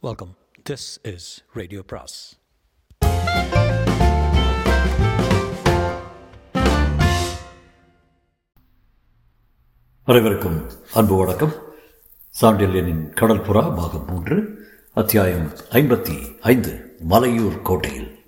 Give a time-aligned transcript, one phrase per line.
[0.00, 0.36] Welcome
[0.70, 2.38] this is radio பிராஸ்
[10.04, 11.52] அனைவருக்கும் அன்பு வணக்கம்.
[12.40, 18.24] சாண்டில்யனின் கடற்புறா பாகம் மூன்று அத்தியாயம் ஐம்பத்தி ஐந்து மலையூர் கோட்டையில்.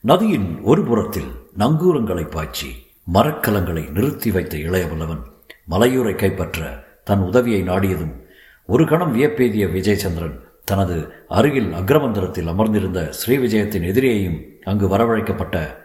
[0.00, 5.22] நதியின் ஒரு புறத்தில் நங்கூரங்களை பாய்ச்சி மரக்கலங்களை நிறுத்தி வைத்த இளையவல்லவன்
[5.70, 8.25] மலையூரை கைப்பற்ற தன் உதவியை நாடியதும்
[8.66, 15.76] ஒரு கணம் வியப்பெய்திய விஜயச்சந்திரன் தனது அருகில் அக்ரமந்திரத்தில் அமர்ந்திருந்த ஸ்ரீவிஜயத்தின் எதிரியையும் அங்கு வரவழைக்கப்பட்ட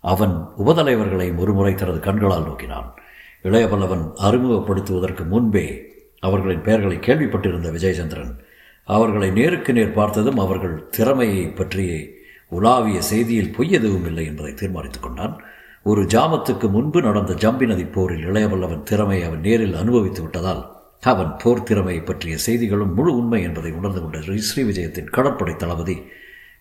[0.00, 2.94] அவன் உபதலைவர்களையும் ஒருமுறை தனது கண்களால் நோக்கினான்.
[3.42, 5.82] இளையவல்லவன் அறிமுகப்படுத்துவதற்கு முன்பே
[6.20, 8.38] அவர்களின் பெயர்களை கேள்விப்பட்டிருந்த விஜயச்சந்திரன்
[8.84, 12.06] அவர்களை நேருக்கு நேர் பார்த்ததும் அவர்கள் திறமையை பற்றிய
[12.50, 15.42] உலாவிய செய்தியில் பொய் எதுவும் இல்லை என்பதை தீர்மானித்துக் கொண்டான்.
[15.82, 21.62] ஒரு ஜாமத்துக்கு முன்பு நடந்த ஜம்பி நதி போரில் இளையவல்லவன் திறமை அவன் நேரில் அனுபவித்து விட்டதால் அவன் போர்
[21.62, 26.02] திறமையை பற்றிய செய்திகளும் முழு உண்மை என்பதை உணர்ந்து கொண்ட ஸ்ரீ விஜயத்தின் கடற்படை தளபதி.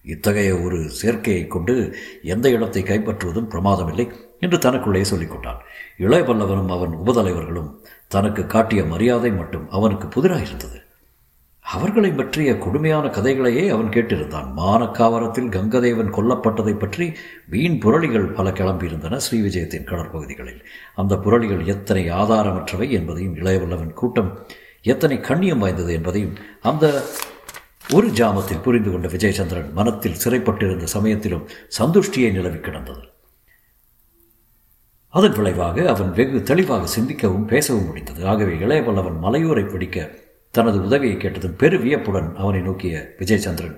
[0.04, 4.08] இத்தகைய ஒரு சேர்க்கையை கொண்டு எந்த இடத்தை கைப்பற்றுவதும் பிரமாதமில்லை
[4.40, 5.62] என்று தனக்குள்ளே சொல்லிக்கொண்டான்
[5.98, 7.72] இளைய பல்லவனும் அவன் உபதலைவர்களும்
[8.08, 10.87] தனக்கு காட்டிய மரியாதை மட்டும் அவனுக்கு புதிராயிருந்தது.
[11.76, 14.48] அவர்களை பற்றிய கொடுமையான கதைகளையே அவன் கேட்டிருந்தான்.
[14.58, 17.14] மானக்காவரத்தில் கங்கதேவன் கொல்லப்பட்டதை பற்றி
[17.46, 20.62] வீண் புரளிகள் பல கிளம்பியிருந்தன ஸ்ரீவிஜயத்தின் கடற்பகுதிகளில்.
[20.96, 24.46] அந்த புரளிகள் எத்தனை ஆதாரமற்றவை என்பதையும் இளையவல்லவன் கூட்டம்
[24.82, 26.86] எத்தனை கண்ணியம் வாய்ந்தது என்பதையும் அந்த
[27.94, 31.46] ஒரு ஜாமத்தில் புரிந்து கொண்ட விஜயச்சந்திரன் மனத்தில் சிறைப்பட்டிருந்த சமயத்திலும்
[31.80, 33.04] சந்துஷ்டியை நிலவி கிடந்தது.
[35.14, 38.28] அதன் விளைவாக அவன் வெகு தெளிவாக சிந்திக்கவும் பேசவும் முடிந்தது.
[38.28, 40.26] ஆகவே இளையவல்லவன் மலையூரை பிடிக்க
[40.58, 43.76] தனது உதவியை கேட்டதும் பெரு வியப்புடன் அவனை நோக்கிய விஜயச்சந்திரன்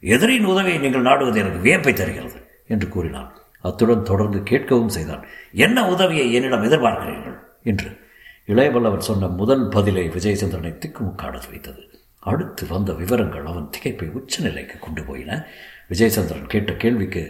[0.00, 3.30] எதிரின் உதவியை நீங்கள் நாடுவது எனக்கு வியப்பை தருகிறது என்று கூறினான்.
[3.60, 5.24] அத்துடன் தொடர்ந்து கேட்கவும் செய்தான்.
[5.52, 7.38] என்ன உதவியை என்னிடம் எதிர்பார்க்கிறீர்கள்?
[7.62, 7.88] என்று
[8.46, 11.82] இளையவல்லவன் சொன்ன முதல் பதிலை விஜயச்சந்திரனை திக்குமுக்காடத் வைத்தது.
[12.18, 15.46] அடுத்து வந்த விவரங்கள் அவன் திகைப்பை உச்சநிலைக்கு கொண்டு போயின.
[15.92, 17.22] விஜயச்சந்திரன் கேட்ட கேள்விக்கு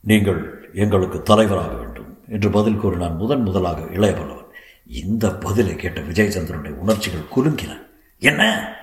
[0.00, 4.39] நீங்கள் எங்களுக்கு தலைவராக வேண்டும் என்று பதில் கூறினான் முதன் முதலாக இளையவல்லவன்.
[4.90, 7.86] இந்த பதிலை கேட்ட விஜயச்சந்திரனுடைய உணர்ச்சிகள் குலுங்கின.
[8.18, 8.74] என்ன?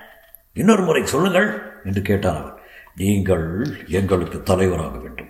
[0.52, 2.52] இன்னொரு முறை சொல்லுங்கள் என்று கேட்டான் அவன்.
[2.96, 5.28] நீங்கள் எங்களுக்கு தலைவராக வேண்டும்.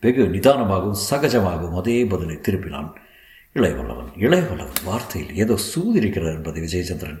[0.00, 2.94] வெகு நிதானமாகவும் சகஜமாகவும் அதே பதிலை திருப்பினான்.
[3.54, 7.20] இளையவல்லவன் இளையவல்லவன் வார்த்தையில் ஏதோ சூதிருக்கிறார் என்பதை விஜயச்சந்திரன்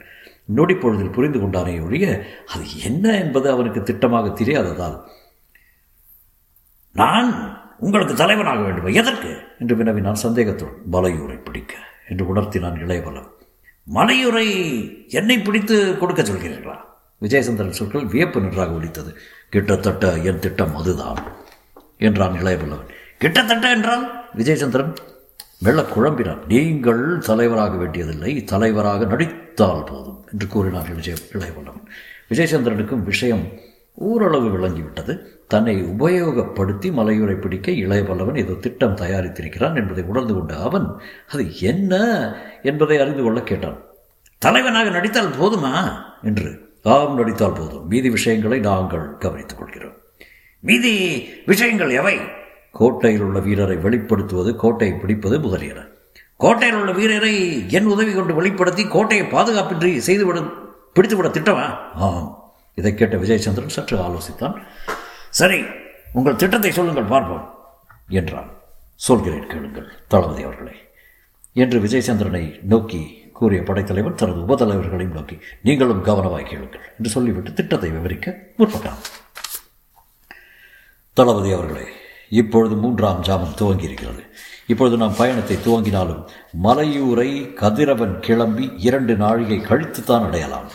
[0.56, 5.00] நொடிப்பொழுதில் புரிந்து கொண்டானே ஒழிய அது என்ன என்பது அவனுக்கு திட்டமாக தெரியாததால்.
[6.92, 8.86] நான் உங்களுக்கு தலைவனாக வேண்டும்?
[8.86, 9.38] எதற்கு?
[9.58, 11.74] என்று வினவினான் சந்தேகத்துடன் பலையூரை பிடிக்க.
[12.08, 13.28] என்று உணர்த்தினான் இளையவலம்
[13.94, 14.46] மலையுறை
[15.08, 16.76] என்னை பிடித்து கொடுக்க சொல்கிறீர்களா?
[17.22, 19.12] விஜயசந்திரன் சொற்கள் வியப்பு நன்றாக ஒழித்தது
[19.48, 21.20] கிட்டத்தட்ட என் திட்டம் அதுதான்
[21.98, 24.04] என்றான் இளையவல்லவன் கிட்டத்தட்ட என்றால்?
[24.36, 24.94] விஜயசந்திரன்
[25.58, 26.42] மெல்ல குழம்பினான்.
[26.48, 31.86] நீங்கள் தலைவராக வேண்டியதில்லை தலைவராக நடித்தால் போதும் என்று கூறினார் விஜய இளையவல்லவன்
[32.30, 33.44] விஜயசந்திரனுக்கும் விஷயம்
[33.96, 35.20] ஓரளவு விளங்கிவிட்டது.
[35.48, 40.86] தன்னை உபயோகப்படுத்தி மலையூரை பிடிக்க இளையவல்லவன் ஏதோ திட்டம் தயாரித்திருக்கிறான் என்பதை உணர்ந்து கொண்ட அவன்
[41.28, 41.96] அது என்ன?
[42.62, 43.80] என்பதை அறிந்து கொள்ள கேட்டான்.
[44.38, 45.92] தலைவனாக நடித்தால் போதுமா?
[46.22, 46.74] என்று.
[46.82, 47.86] ஆம் நடித்தால் போதும்.
[47.86, 49.92] மீதி விஷயங்களை நாங்கள் கவனித்துக் கொள்கிறோம்.
[50.60, 52.18] மீதி விஷயங்கள் எவை?
[52.72, 55.80] கோட்டையில் உள்ள வீரரை வெளிப்படுத்துவது கோட்டையை பிடிப்பது முதலியன.
[56.36, 60.40] கோட்டையில் உள்ள வீரரை என் உதவி கொண்டு வெளிப்படுத்தி கோட்டையை பாதுகாப்பின்றி செய்துவிட
[60.94, 61.64] பிடித்துவிட திட்டமா?
[61.94, 62.45] ஆம்.
[62.80, 64.56] இதை கேட்ட விஜயச்சந்திரன் சற்று ஆலோசித்தான்.
[65.40, 65.58] சரி
[66.18, 67.46] உங்கள் திட்டத்தை சொல்லுங்கள் பார்ப்போம்
[68.20, 68.50] என்றான்.
[69.06, 70.76] சொல்கிறேன் கேளுங்கள் தளபதி அவர்களே
[71.62, 73.00] என்று விஜயச்சந்திரனை நோக்கி
[73.38, 79.02] கூறிய படைத்தலைவர் தனது உபதலைவர்களையும் நோக்கி நீங்களும் கவனமாய் கேளுங்கள் என்று சொல்லிவிட்டு திட்டத்தை விவரிக்க முற்பட்டான்.
[81.16, 81.86] தளபதி அவர்களே
[82.40, 84.22] இப்பொழுது மூன்றாம் ஜாமம் துவங்கி இருக்கிறது
[84.72, 86.22] இப்பொழுது நாம் பயணத்தை துவங்கினாலும்
[86.64, 90.70] மலையூரை கதிரவன் கிளம்பி இரண்டு நாழிகை கழித்துத்தான் அடையலாம்.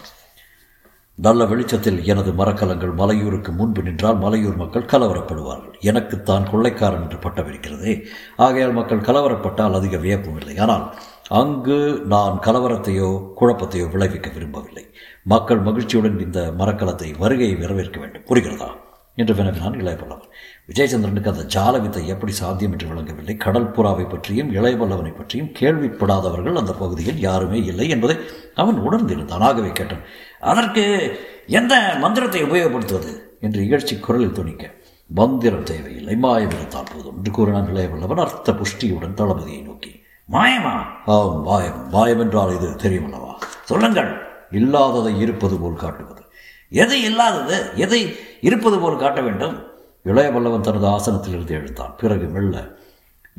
[1.18, 5.76] நல்ல வெளிச்சத்தில் எனது மரக்கலங்கள் மலையூருக்கு முன்பு நின்றால் மலையூர் மக்கள் கலவரப்படுவார்கள்.
[5.82, 7.94] எனக்குத்தான் கொள்ளைக்காரன் என்று பட்டம் இருக்கிறதே
[8.38, 10.56] ஆகையால் மக்கள் கலவரப்பட்டால் அதிக வியப்பும் இல்லை.
[10.58, 10.86] ஆனால்
[11.32, 13.10] அங்கு நான் கலவரத்தையோ
[13.42, 14.86] குழப்பத்தையோ விளைவிக்க விரும்பவில்லை.
[15.24, 18.26] மக்கள் மகிழ்ச்சியுடன் இந்த மரக்கலத்தை வருகையை வரவேற்க வேண்டும்.
[18.32, 18.72] புரிகிறதா?
[19.18, 20.30] என்று வினவினான் இளையபல்லவன்
[20.70, 23.34] விஜயச்சந்திரனுக்கு அந்த ஜாலவித்தை எப்படி சாத்தியம் என்று விளங்கவில்லை.
[23.38, 28.16] கடல் புறாவை பற்றியும் இளையபல்லவனை பற்றியும் கேள்விப்படாதவர்கள் அந்த பகுதியில் யாருமே இல்லை என்பதை
[28.56, 29.46] அவன் உணர்ந்திருந்தான்.
[29.50, 30.06] ஆகவே கேட்டான்
[30.42, 33.20] அதற்கு எந்த மந்திரத்தை உபயோகப்படுத்துவது?
[33.42, 34.72] என்று இகழ்ச்சி குரலில் துணிக்க
[35.08, 40.02] மந்திரம் தேவையில்லை மாயம் இருந்தால் போதும் என்று கூறினான் இளையவல்லவன் அர்த்த புஷ்டியுடன் தளபதியை நோக்கி.
[40.32, 40.84] மாயமா?
[41.06, 41.90] ஆம் மாயம்.
[41.90, 43.34] மாயம் என்றால் இது தெரியுமல்லவா
[43.64, 44.18] சொல்லுங்கள்.
[44.52, 46.22] இல்லாததை இருப்பது போல் காட்டுவது.
[46.70, 47.72] எது இல்லாதது?
[47.76, 49.68] எதை இருப்பது போல் காட்ட வேண்டும்?
[50.06, 51.96] இளையவல்லவன் தனது ஆசனத்திலிருந்து எழுந்தான்.
[51.98, 52.68] பிறகு மெல்ல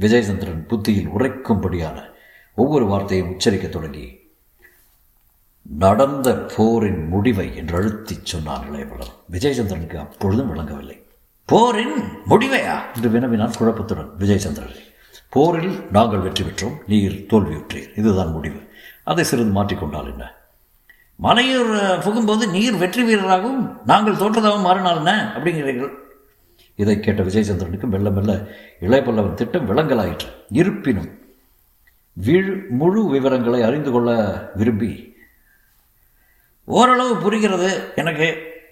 [0.01, 2.03] விஜயசந்திரன் புத்தியில் உரைக்கும்படியான
[2.55, 4.22] ஒவ்வொரு வார்த்தையும் உச்சரிக்கத் தொடங்கி
[5.63, 11.03] நடந்த போரின் முடிவை என்று அழுத்திச் சொன்னான் இளையபலன் விஜயசந்திரனுக்கு அப்பொழுதும் விளங்கவில்லை.
[11.47, 11.95] போரின்
[12.29, 12.81] முடிவையா?
[12.95, 14.75] என்று வினவினான் குழப்பத்துடன் விஜயசந்திரன்
[15.29, 17.99] போரில் நாங்கள் வெற்றி பெற்றோம் நீர் தோல்வியுற்றீர்.
[17.99, 18.69] இதுதான் முடிவு.
[19.05, 20.35] அதை சிறிது மாற்றிக்கொண்டால் என்ன?
[21.23, 25.33] மலையூர் புகும்போது நீர் வெற்றி வீரராகவும் நாங்கள் தோற்றதாகவும் மாறினால் என்ன?
[25.37, 25.91] அப்படிங்கிறீர்கள்.
[26.75, 28.49] இதை கேட்ட விஜயசந்திரனுக்கு மெல்ல மெல்ல
[28.81, 30.29] இளையபல்லவன் திட்டம் விளங்கலாயிற்று.
[30.49, 31.19] இருப்பினும்
[32.13, 34.11] வீழ் முழு விவரங்களை அறிந்து கொள்ள
[34.55, 35.12] விரும்பி
[36.65, 37.93] ஓரளவு புரிகிறது.
[37.97, 38.27] எனக்கு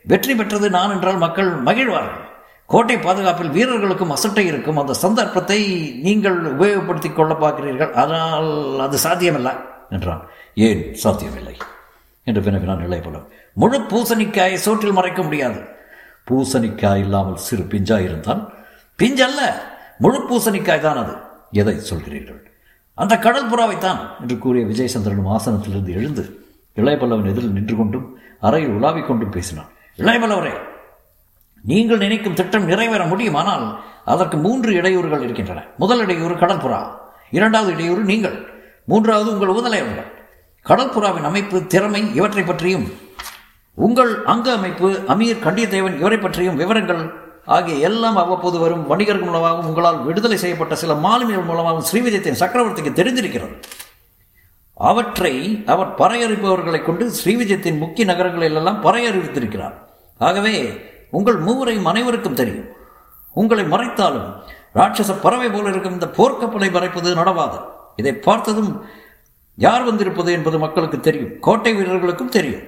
[0.04, 2.28] வெற்றி பெற்றது நான் என்றால் மக்கள் மகிழ்வார்கள்.
[2.66, 4.76] கோட்டை பாதுகாப்பில் வீரர்களுக்கும் அசட்டை இருக்கும்.
[4.76, 5.60] அந்த சந்தர்ப்பத்தை
[6.02, 7.92] நீங்கள் உபயோகப்படுத்திக் கொள்ள பார்க்கிறீர்கள்.
[7.92, 9.52] ஆனால் அது சாத்தியமல்ல
[9.90, 10.22] என்றான்.
[10.54, 11.56] ஏன் சாத்தியமில்லை?
[12.24, 15.60] என்று வினவினான் இளையபலம் முழு பூசணிக்காயை சோற்றில் மறைக்க முடியாது.
[16.30, 18.42] பூசணிக்காய் இல்லாமல் சிறு பிஞ்சாய் இருந்தால்
[18.98, 19.40] பிஞ்சல்ல.
[19.98, 21.14] முழு பூசணிக்காய் தான் அது.
[21.50, 22.40] எதை சொல்கிறீர்கள்?
[22.94, 26.24] அந்த கடல் புறாவைத்தான் என்று கூறிய விஜயசந்திரனும் ஆசனத்திலிருந்து எழுந்து
[26.76, 28.06] இளையபல்லவன் எதிரில் நின்று கொண்டும்
[28.40, 29.70] அறையில் உலாவிக் கொண்டும் பேசினான்.
[29.98, 30.52] இளையபல்லவரே
[31.64, 33.66] நீங்கள் நினைக்கும் திட்டம் நிறைவேற முடியுமானால்
[34.12, 35.62] அதற்கு மூன்று இடையூறுகள் இருக்கின்றன.
[35.82, 36.80] முதல் இடையூறு கடற்புறா
[37.38, 38.36] இரண்டாவது இடையூறு நீங்கள்
[38.84, 40.10] மூன்றாவது உங்கள் உதலையவர்கள்.
[40.66, 42.86] கடற்புறாவின் அமைப்பு திறமை இவற்றை பற்றியும்
[43.74, 47.02] உங்கள் அங்க அமைப்பு அமீர் கண்டியத்தேவன் இவரை பற்றியும் விவரங்கள்
[47.56, 53.54] ஆகிய எல்லாம் அவ்வப்போது வரும் வணிகர்கள் மூலமாகவும் உங்களால் விடுதலை செய்யப்பட்ட சில மாலுமிகள் மூலமாகவும் ஸ்ரீவிஜயத்தின் சக்கரவர்த்திக்கு தெரிந்திருக்கிறது.
[54.88, 59.76] அவற்றை அவர் பறையறிப்பவர்களை கொண்டு ஸ்ரீவிஜயத்தின் முக்கிய நகரங்களிலெல்லாம் பறையறிவித்திருக்கிறார்.
[60.18, 60.54] ஆகவே
[61.10, 62.68] உங்கள் மூவரையும் அனைவருக்கும் தெரியும்.
[63.32, 64.28] உங்களை மறைத்தாலும்
[64.74, 67.58] ராட்சச பறவை போல இருக்கும் இந்த போர்க்கப்பலை மறைப்பது நடவாது.
[67.96, 68.84] இதை பார்த்ததும்
[69.56, 71.40] யார் வந்திருப்பது என்பது மக்களுக்கு தெரியும்.
[71.40, 72.66] கோட்டை வீரர்களுக்கும் தெரியும்.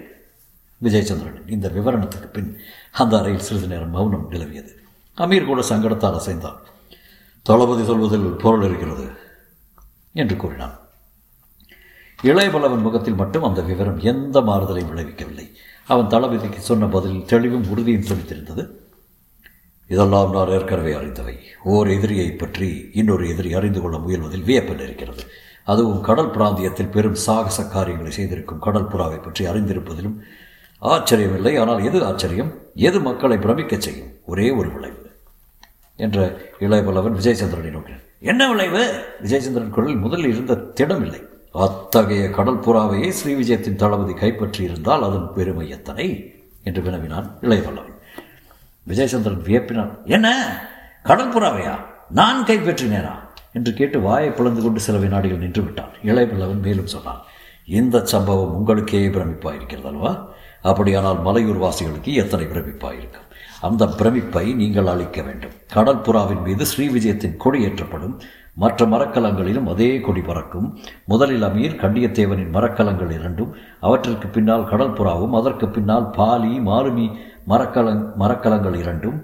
[0.83, 2.59] விஜயச்சந்திரன் இந்த விவரணத்துக்கு பின்
[2.93, 4.73] அந்த அறையில் சிறிது நேரம் மௌனம் நிலவியது.
[5.17, 6.61] அமீர் கூட சங்கடத்தால் அசைந்தார்
[7.43, 9.07] தளபதி சொல்வதில் பொருள் இருக்கிறது
[10.13, 10.77] என்று கூறினான்.
[12.23, 15.47] இளையபலவன் முகத்தில் மட்டும் அந்த விவரம் எந்த மாறுதலையும் விளைவிக்கவில்லை.
[15.87, 18.69] அவன் தளபதிக்கு சொன்ன பதில் தெளிவும் உறுதியும் துணித்திருந்தது
[19.89, 21.35] இதெல்லாம் நான் ஏற்கனவே அறிந்தவை.
[21.65, 25.23] ஓர் எதிரியை பற்றி இன்னொரு எதிரி அறிந்து கொள்ள முயல்வதில் வியப்பில் இருக்கிறது.
[25.65, 30.17] அதுவும் கடல் பிராந்தியத்தில் பெரும் சாகச காரியங்களை செய்திருக்கும் கடல் புறாவை பற்றி அறிந்திருப்பதிலும்
[30.83, 31.59] ஆச்சரியமில்லை.
[31.59, 32.53] ஆனால் எது ஆச்சரியம்?
[32.75, 34.09] எது மக்களை பிரமிக்கச் செய்யும்?
[34.27, 35.11] ஒரே ஒரு விளைவு.
[35.97, 39.05] என்ற இளையபலவன் விஜயச்சந்திரனை நோக்கினார் என்ன விளைவு?
[39.23, 41.21] விஜயச்சந்திரன் குரலில் முதலில் இருந்த திடமில்லை.
[41.53, 46.35] அத்தகைய கடல் புறாவையே தளபதி கைப்பற்றியிருந்தால் அதன் பெருமை எத்தனை?
[46.65, 47.95] என்று வினவினான் இளையவல்லவன்.
[48.89, 50.05] விஜயசந்திரன் வியப்பினான்.
[50.05, 50.59] என்ன?
[51.03, 51.79] கடல் புறாவையா
[52.11, 53.13] நான் கைப்பற்றினேனா?
[53.53, 55.91] என்று கேட்டு வாயை பிளந்து கொண்டு சில வினாடிகள் நின்று விட்டான்.
[56.05, 57.23] இளையவல்லவன் மேலும் சொன்னான்.
[57.67, 60.29] இந்த சம்பவம் உங்களுக்கே பிரமிப்பாக இருக்கிறது அல்வா
[60.63, 65.51] அப்படியானால் மலையூர் வாசிகளுக்கு எத்தனை பிரமிப்பாக இருக்கும் அந்த பிரமிப்பை நீங்கள் அளிக்க வேண்டும்.
[65.75, 68.21] கடற்புறாவின் மீது ஸ்ரீவிஜயத்தின் கொடி ஏற்றப்படும்
[68.55, 70.79] மற்ற மரக்கலங்களிலும் அதே கொடி பறக்கும்.
[71.07, 77.07] முதலில் அமீர் கண்டியத்தேவனின் மரக்கலங்கள் இரண்டும் அவற்றிற்கு பின்னால் கடல் புறாவும் அதற்கு பின்னால் பாலி மாலுமி
[77.49, 79.19] மரக்கலங் மரக்கலங்கள் இரண்டும்.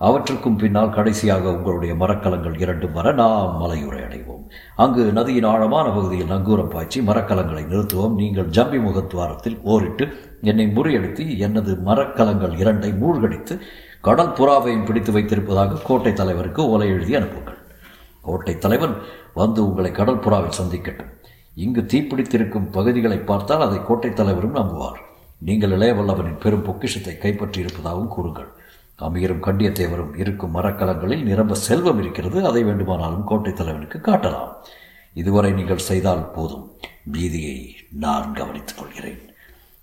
[0.00, 4.44] அவற்றுக்கும் பின்னால் கடைசியாக உங்களுடைய மரக்கலங்கள் இரண்டும் வர நாம் மலையுறை அடைவோம்.
[4.76, 8.14] அங்கு நதியின் ஆழமான பகுதியில் நங்கூரம் பாய்ச்சி மரக்கலங்களை நிறுத்துவோம்.
[8.14, 10.06] நீங்கள் ஜம்பி முகத்வாரத்தில் ஓரிட்டு
[10.42, 13.56] என்னை முறியடித்து எனது மரக்கலங்கள் இரண்டை மூழ்கடித்து
[14.00, 17.57] கடல் புறாவையும் பிடித்து வைத்திருப்பதாக கோட்டை தலைவருக்கு ஓலை எழுதி அனுப்புங்கள்.
[18.28, 18.94] கோட்டை தலைவன்
[19.40, 21.12] வந்து உங்களை கடல் புறாவில் சந்திக்கட்டும்.
[21.64, 24.98] இங்கு தீப்பிடித்திருக்கும் பகுதிகளை பார்த்தால் அதை கோட்டை தலைவரும் நம்புவார்.
[25.48, 28.50] நீங்கள் இளையவல்லவனின் பெரும் பொக்கிஷத்தை கைப்பற்றி இருப்பதாகவும் கூறுங்கள்.
[29.06, 32.38] அமீரும் கண்டியத்தேவரும் இருக்கும் மரக்கலங்களில் நிரம்ப செல்வம் இருக்கிறது.
[32.48, 34.52] அதை வேண்டுமானாலும் கோட்டை தலைவனுக்கு காட்டலாம்.
[35.14, 36.66] இதுவரை நீங்கள் செய்தால் போதும்.
[37.14, 37.58] பீதியை
[38.04, 39.22] நான் கவனித்துக் கொள்கிறேன்.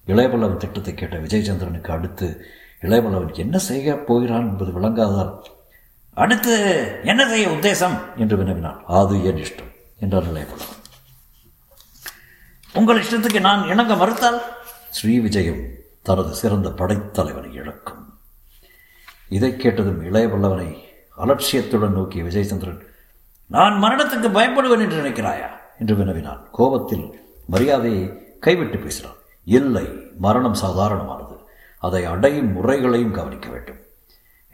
[0.07, 2.27] இளையவல்லவன் திட்டத்தை கேட்ட விஜயச்சந்திரனுக்கு அடுத்து
[2.81, 5.33] இளையவல்லவன் என்ன செய்ய போகிறான் என்பது விளங்காதால்
[6.15, 6.51] அடுத்து
[7.03, 7.99] என்ன செய்ய உத்தேசம்?
[8.15, 8.83] என்று வினவினான்.
[8.87, 10.83] அது என் இஷ்டம் என்றார் இளையவல்லவன்
[12.73, 14.41] உங்கள் இஷ்டத்துக்கு நான் இணங்க மறுத்தால்?
[14.89, 15.61] ஸ்ரீ விஜயம்
[16.03, 18.19] தனது சிறந்த படைத்தலைவனை இழக்கும்.
[19.29, 20.77] இதை கேட்டதும் இளையவல்லவனை
[21.17, 22.79] அலட்சியத்துடன் நோக்கிய விஜயச்சந்திரன்
[23.47, 25.49] நான் மரணத்துக்கு பயப்படுவேன் என்று நினைக்கிறாயா?
[25.79, 26.47] என்று வினவினான்.
[26.51, 29.15] கோபத்தில் மரியாதையை கைவிட்டு பேசினான்.
[29.43, 29.85] இல்லை
[30.17, 31.37] மரணம் சாதாரணமானது.
[31.79, 33.83] அதை அடையும் முறைகளையும் கவனிக்க வேண்டும்.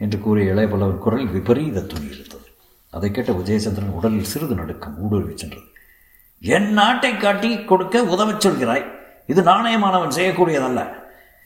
[0.02, 2.48] என்று கூறிய இளையவல்லவன் குரல் விபரீத துணி இருந்தது.
[2.90, 5.62] அதை கேட்ட விஜயசந்திரன் உடலில் சிறிது நடுக்கம் ஊடுருவி சென்றது.
[6.40, 8.86] என் நாட்டை காட்டி கொடுக்க உதவச் சொல்கிறாய்?
[9.26, 10.82] இது நாணயமானவன் செய்யக்கூடியதல்ல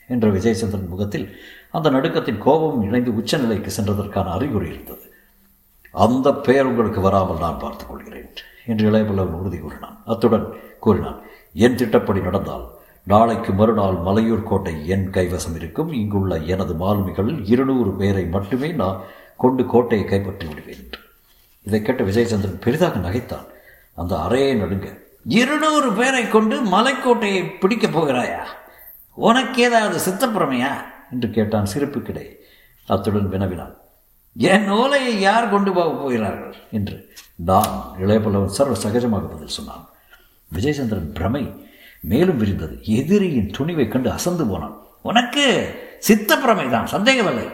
[0.09, 1.27] என்ற விஜயசந்திரன் முகத்தில்
[1.71, 5.05] அந்த நடுக்கத்தின் கோபம் இணைந்து உச்சநிலைக்கு சென்றதற்கான அறிகுறி இருந்தது.
[5.91, 8.33] அந்த பெயர் உங்களுக்கு வராமல் நான் பார்த்துக் கொள்கிறேன்
[8.67, 10.03] என்று இளையபல்லவன் உறுதி கூறினான்.
[10.07, 10.47] அத்துடன்
[10.81, 11.21] கூறினான்
[11.53, 12.67] என் திட்டப்படி நடந்தால்
[13.07, 15.93] நாளைக்கு மறுநாள் மலையூர் கோட்டை என் கைவசம் இருக்கும்.
[15.93, 19.01] இங்குள்ள எனது மாலுமிகளில் இருநூறு பேரை மட்டுமே நான்
[19.37, 20.99] கொண்டு கோட்டையை கைப்பற்றி விடுவேன் என்று.
[21.63, 23.47] இதை கேட்ட விஜயச்சந்திரன் பெரிதாக நகைத்தான்.
[23.95, 24.99] அந்த அறையை நடுங்க.
[25.25, 28.45] இருநூறு பேரை கொண்டு மலைக்கோட்டையை பிடிக்கப் போகிறாயா?
[29.15, 30.73] உனக்கு ஏதாவது சித்தப்பிரமையா
[31.11, 32.35] என்று கேட்டான் சிரிப்புக்கிடை.
[32.87, 33.77] அத்துடன் வினவினான்.
[34.37, 36.55] என் ஓலையை யார் கொண்டு போக போகிறார்கள்?
[36.73, 37.13] என்று.
[37.35, 39.89] நான் இளையபல்லவன் சர்வ சகஜமாக பதில் சொன்னான்.
[40.55, 41.66] விஜயச்சந்திரன் பிரமை
[42.01, 42.83] மேலும் விரிந்தது.
[42.83, 44.83] எதிரியின் துணிவை கண்டு அசந்து போனான்.
[45.03, 47.49] உனக்கு சித்த தான் சந்தேகமில்லை.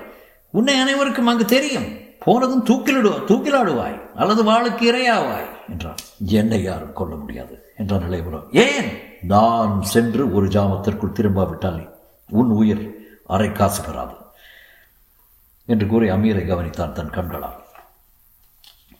[0.50, 2.00] உன்னை அனைவருக்கும் அங்கு தெரியும்.
[2.18, 4.14] போனதும் தூக்கிலிடுவா தூக்கிலாடுவாய்.
[4.14, 5.94] அல்லது வாளுக்கு இரையாவாய் என்றான்.
[6.26, 8.98] என்னை யாரும் கொல்ல முடியாது என்றான் இளையபுரம் ஏன்?
[9.22, 11.88] நான் சென்று ஒரு ஜாமத்திற்குள் திரும்பாவிட்டால்
[12.30, 12.96] உன் உயிர்
[13.26, 14.14] அரை காசு பெறாது
[15.64, 17.62] என்று கூறி அமீரை கவனித்தான் தன் கண்களால்.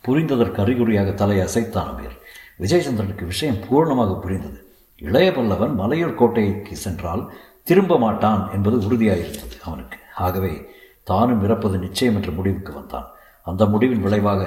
[0.07, 2.19] புரிந்ததற்கு அறிகுறியாக தலையை அசைத்தான் அமீர்.
[2.61, 4.72] விஜயசந்திரனுக்கு விஷயம் பூர்ணமாக புரிந்தது.
[5.07, 7.23] இளைய பல்லவன் மலையூர் கோட்டைக்கு சென்றால்
[7.63, 9.99] திரும்ப மாட்டான் என்பது உறுதியாயிருந்தது அவனுக்கு.
[10.17, 10.53] ஆகவே
[11.05, 13.09] தானும் இறப்பது நிச்சயம் என்ற முடிவுக்கு வந்தான்.
[13.43, 14.43] அந்த முடிவின் விளைவாக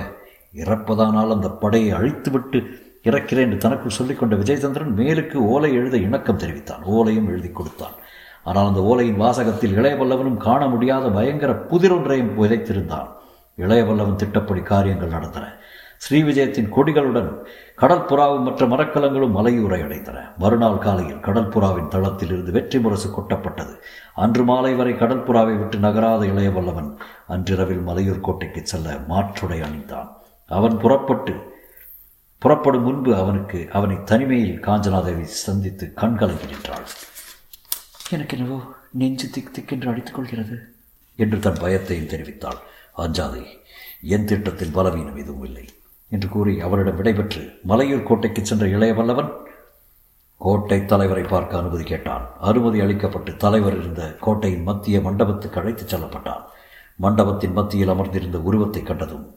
[0.54, 2.60] இறப்பதானால் அந்த படையை அழித்துவிட்டு
[3.04, 6.84] இறக்கிறேன் என்று தனக்குள் சொல்லிக்கொண்ட விஜயச்சந்திரன் மேலுக்கு ஓலை எழுத இணக்கம் தெரிவித்தான்.
[6.84, 7.96] ஓலையும் எழுதி கொடுத்தான்.
[8.44, 13.10] ஆனால் அந்த ஓலையின் வாசகத்தில் இளையவல்லவனும் காண முடியாத பயங்கர புதிரொன்றையும் விதைத்திருந்தான்
[13.58, 15.46] இளையவல்லவன் திட்டப்படி காரியங்கள் நடந்தன.
[15.98, 17.30] ஸ்ரீவிஜயத்தின் கொடிகளுடன்
[17.78, 23.74] கடற்புறாவும் மற்ற மரக்கலங்களும் மலையூரை அடைந்தன மறுநாள் காலையில் கடற்புறாவின் தளத்தில் இருந்து வெற்றி முரசு கொட்டப்பட்டது.
[24.16, 26.96] அன்று மாலை வரை கடற்புறாவை விட்டு நகராத இளையவல்லவன்
[27.30, 30.10] அன்றிரவில் மலையூர் கோட்டைக்கு செல்ல மாற்றுடை அணிந்தான்.
[30.46, 31.54] அவன் புறப்பட்டு
[32.38, 36.88] புறப்படும் முன்பு அவனுக்கு அவனை தனிமையில் காஞ்சனாதேவி சந்தித்து கண்களை நின்றாள்.
[38.10, 38.62] எனக்கு என்னவோ
[38.92, 40.74] நெஞ்சு திக் திக்கென்று அடித்துக் கொள்கிறது.
[41.16, 42.60] என்று தன் பயத்தையும் தெரிவித்தாள்.
[42.98, 43.46] அஞ்சாதே
[44.02, 45.66] என் திட்டத்தில் பலவீனம் எதுவும் இல்லை.
[46.10, 49.34] என்று கூறி அவரிடம் விடைபெற்று மலையூர் கோட்டைக்கு சென்ற இளைய வல்லவன்
[50.38, 52.30] கோட்டை தலைவரை பார்க்க அனுமதி கேட்டான்.
[52.40, 56.44] அனுமதி அளிக்கப்பட்டு தலைவர் இருந்த கோட்டையின் மத்திய மண்டபத்துக்கு அழைத்துச் செல்லப்பட்டான்.
[56.96, 59.36] மண்டபத்தின் மத்தியில் அமர்ந்திருந்த உருவத்தை கண்டதும்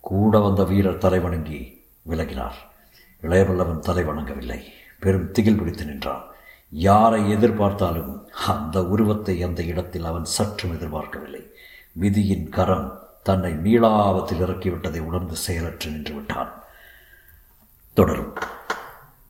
[0.00, 2.58] கூட வந்த வீரர் தலைவணங்கி விலகினார்.
[3.22, 4.62] இளையவல்லவன் தலை வணங்கவில்லை.
[5.00, 6.24] பெரும் திகில் பிடித்து நின்றான்.
[6.70, 11.50] யாரை எதிர்பார்த்தாலும் அந்த உருவத்தை அந்த இடத்தில் அவன் சற்றும் எதிர்பார்க்கவில்லை.
[11.92, 16.50] விதியின் கரம் தன்னை நீளாபத்தில் இறக்கிவிட்டதை உணர்ந்து செயலற்று நின்று விட்டான்
[17.96, 18.34] தொடரும்.